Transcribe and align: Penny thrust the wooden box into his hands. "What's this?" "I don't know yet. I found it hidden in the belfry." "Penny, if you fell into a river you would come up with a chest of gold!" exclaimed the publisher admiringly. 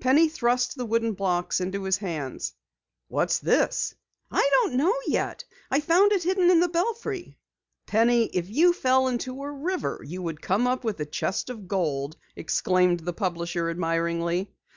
Penny 0.00 0.28
thrust 0.28 0.76
the 0.76 0.84
wooden 0.84 1.12
box 1.12 1.60
into 1.60 1.84
his 1.84 1.98
hands. 1.98 2.52
"What's 3.06 3.38
this?" 3.38 3.94
"I 4.28 4.48
don't 4.52 4.74
know 4.74 4.92
yet. 5.06 5.44
I 5.70 5.78
found 5.78 6.10
it 6.10 6.24
hidden 6.24 6.50
in 6.50 6.58
the 6.58 6.66
belfry." 6.68 7.38
"Penny, 7.86 8.24
if 8.24 8.50
you 8.50 8.72
fell 8.72 9.06
into 9.06 9.40
a 9.40 9.52
river 9.52 10.00
you 10.04 10.20
would 10.20 10.42
come 10.42 10.66
up 10.66 10.82
with 10.82 10.98
a 10.98 11.06
chest 11.06 11.48
of 11.48 11.68
gold!" 11.68 12.16
exclaimed 12.34 12.98
the 12.98 13.12
publisher 13.12 13.70
admiringly. 13.70 14.50